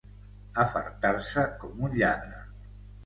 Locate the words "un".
1.89-1.97